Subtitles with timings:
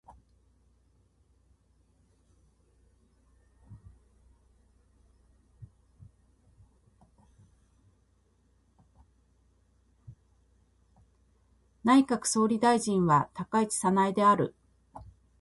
[11.83, 14.55] 内閣総理大臣は高市早苗である。